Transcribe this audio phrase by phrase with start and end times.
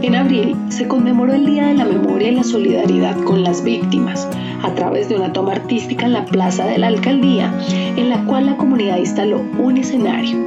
[0.00, 4.26] En abril se conmemoró el Día de la Memoria y la Solidaridad con las Víctimas
[4.62, 7.52] a través de una toma artística en la Plaza de la Alcaldía,
[7.96, 10.38] en la cual la comunidad instaló un escenario,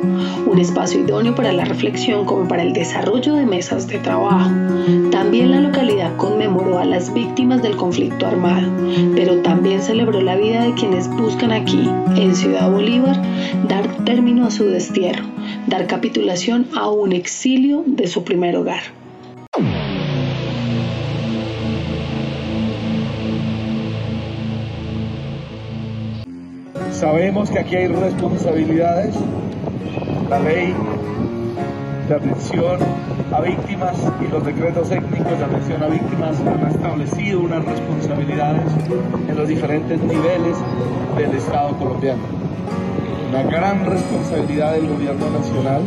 [0.46, 4.50] un espacio idóneo para la reflexión como para el desarrollo de mesas de trabajo.
[5.12, 8.72] También la localidad conmemoró a las víctimas del conflicto armado,
[9.16, 13.22] pero también celebró la vida de quienes buscan aquí, en Ciudad Bolívar,
[13.68, 15.24] dar término a su destierro,
[15.68, 19.01] dar capitulación a un exilio de su primer hogar.
[27.02, 29.16] Sabemos que aquí hay responsabilidades.
[30.30, 30.72] La ley
[32.08, 32.78] de atención
[33.34, 38.72] a víctimas y los decretos técnicos de atención a víctimas han establecido unas responsabilidades
[39.28, 40.56] en los diferentes niveles
[41.18, 42.22] del Estado colombiano.
[43.30, 45.82] Una gran responsabilidad del gobierno nacional,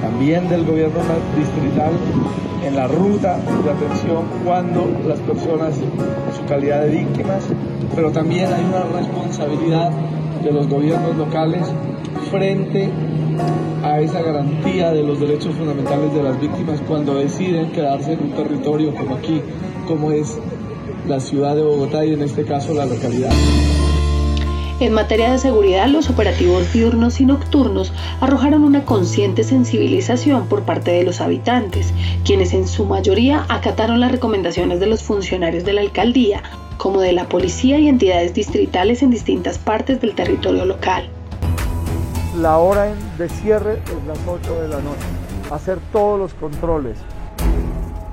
[0.00, 1.00] también del gobierno
[1.36, 1.92] distrital,
[2.64, 7.44] en la ruta de atención cuando las personas en su calidad de víctimas,
[7.94, 9.90] pero también hay una responsabilidad
[10.42, 11.66] de los gobiernos locales
[12.30, 12.90] frente
[13.82, 18.30] a esa garantía de los derechos fundamentales de las víctimas cuando deciden quedarse en un
[18.32, 19.40] territorio como aquí,
[19.86, 20.38] como es
[21.08, 23.32] la ciudad de Bogotá y en este caso la localidad.
[24.80, 27.92] En materia de seguridad, los operativos diurnos y nocturnos
[28.22, 31.92] arrojaron una consciente sensibilización por parte de los habitantes,
[32.24, 36.42] quienes en su mayoría acataron las recomendaciones de los funcionarios de la alcaldía
[36.78, 41.10] como de la policía y entidades distritales en distintas partes del territorio local.
[42.38, 45.04] La hora de cierre es las 8 de la noche.
[45.50, 46.96] Hacer todos los controles.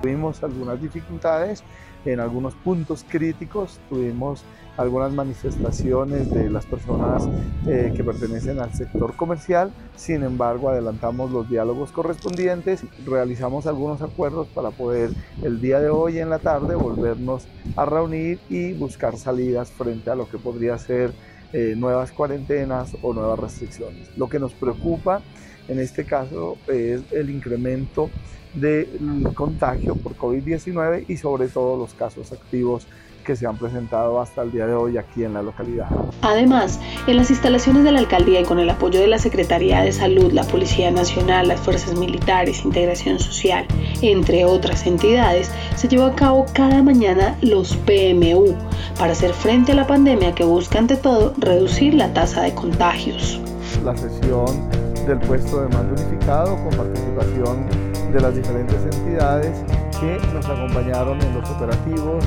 [0.02, 1.64] Tuvimos algunas dificultades
[2.08, 4.44] en algunos puntos críticos, tuvimos
[4.77, 7.27] algunas manifestaciones de las personas
[7.67, 14.47] eh, que pertenecen al sector comercial, sin embargo adelantamos los diálogos correspondientes, realizamos algunos acuerdos
[14.47, 15.09] para poder
[15.41, 20.16] el día de hoy en la tarde volvernos a reunir y buscar salidas frente a
[20.16, 21.12] lo que podría ser
[21.53, 24.09] eh, nuevas cuarentenas o nuevas restricciones.
[24.18, 25.22] Lo que nos preocupa
[25.68, 28.09] en este caso es el incremento
[28.53, 32.88] del contagio por COVID-19 y sobre todo los casos activos
[33.28, 35.88] que se han presentado hasta el día de hoy aquí en la localidad.
[36.22, 39.92] Además, en las instalaciones de la alcaldía y con el apoyo de la Secretaría de
[39.92, 43.68] Salud, la Policía Nacional, las Fuerzas Militares, Integración Social,
[44.02, 48.56] entre otras entidades, se lleva a cabo cada mañana los PMU
[48.98, 53.42] para hacer frente a la pandemia que busca ante todo reducir la tasa de contagios.
[53.84, 54.70] La sesión
[55.06, 59.63] del puesto de mando unificado con participación de las diferentes entidades
[60.00, 62.23] que nos acompañaron en los operativos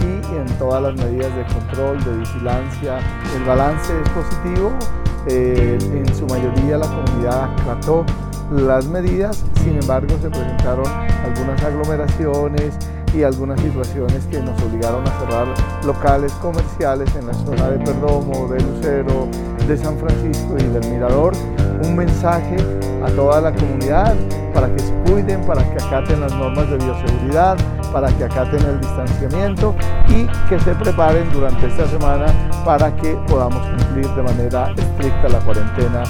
[0.00, 2.98] y en todas las medidas de control, de vigilancia.
[3.36, 4.72] El balance es positivo,
[5.28, 8.04] eh, en su mayoría la comunidad acató
[8.50, 10.86] las medidas, sin embargo se presentaron
[11.24, 12.74] algunas aglomeraciones
[13.14, 15.46] y algunas situaciones que nos obligaron a cerrar
[15.86, 19.28] locales comerciales en la zona de Perdomo, de Lucero,
[19.66, 21.32] de San Francisco y del Mirador.
[21.84, 22.56] Un mensaje
[23.04, 24.14] a toda la comunidad
[24.52, 24.82] para que
[25.46, 27.56] para que acaten las normas de bioseguridad,
[27.92, 29.74] para que acaten el distanciamiento
[30.08, 32.26] y que se preparen durante esta semana
[32.64, 36.04] para que podamos cumplir de manera estricta la cuarentena.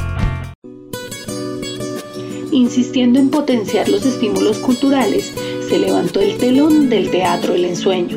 [2.52, 5.34] Insistiendo en potenciar los estímulos culturales,
[5.68, 8.16] se levantó el telón del Teatro El Ensueño,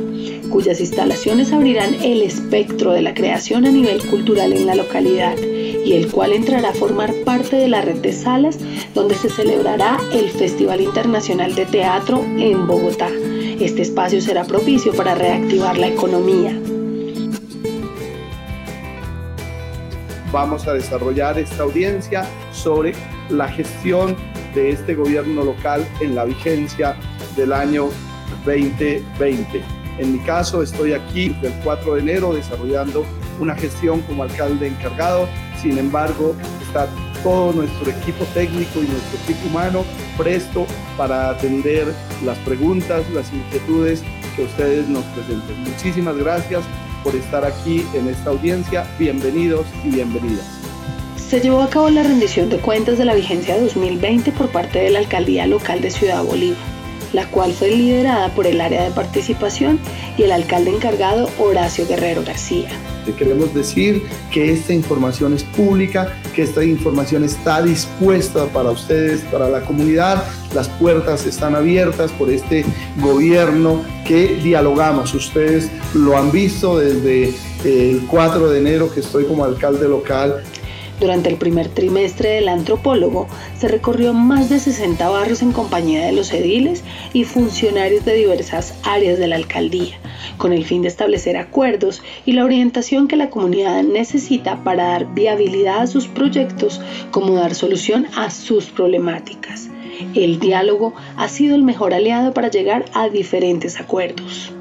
[0.50, 5.94] cuyas instalaciones abrirán el espectro de la creación a nivel cultural en la localidad y
[5.94, 8.58] el cual entrará a formar parte de la red de salas
[8.94, 13.09] donde se celebrará el Festival Internacional de Teatro en Bogotá.
[13.59, 16.59] Este espacio será propicio para reactivar la economía.
[20.31, 22.94] Vamos a desarrollar esta audiencia sobre
[23.29, 24.16] la gestión
[24.53, 26.96] de este gobierno local en la vigencia
[27.35, 27.90] del año
[28.46, 29.77] 2020.
[30.00, 33.06] En mi caso, estoy aquí del 4 de enero desarrollando
[33.40, 35.28] una gestión como alcalde encargado.
[35.61, 36.88] Sin embargo, está
[37.23, 39.84] todo nuestro equipo técnico y nuestro equipo humano
[40.17, 40.67] presto
[40.97, 41.88] para atender
[42.23, 44.03] las preguntas, las inquietudes
[44.35, 45.64] que ustedes nos presenten.
[45.64, 46.64] Muchísimas gracias
[47.03, 48.85] por estar aquí en esta audiencia.
[48.99, 50.46] Bienvenidos y bienvenidas.
[51.17, 54.91] Se llevó a cabo la rendición de cuentas de la vigencia 2020 por parte de
[54.91, 56.77] la Alcaldía Local de Ciudad Bolívar
[57.14, 59.80] la cual fue liderada por el área de participación
[60.18, 62.70] y el alcalde encargado Horacio Guerrero García.
[63.18, 69.48] Queremos decir que esta información es pública, que esta información está dispuesta para ustedes, para
[69.48, 70.26] la comunidad.
[70.54, 72.66] Las puertas están abiertas por este
[72.98, 75.14] gobierno que dialogamos.
[75.14, 77.34] Ustedes lo han visto desde
[77.64, 80.44] el 4 de enero que estoy como alcalde local
[80.99, 83.28] Durante el primer trimestre del antropólogo
[83.59, 86.84] se recorrió más de 60 barrios en compañía de los ediles
[87.14, 89.99] y funcionarios de diversas áreas de la alcaldía,
[90.38, 95.14] con el fin de establecer acuerdos y la orientación que la comunidad necesita para dar
[95.14, 99.70] viabilidad a sus proyectos como dar solución a sus problemáticas.
[100.16, 104.52] El diálogo ha sido el mejor aliado para llegar a diferentes acuerdos.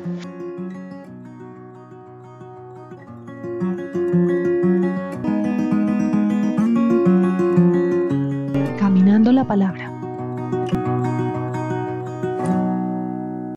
[9.47, 9.86] Palabra.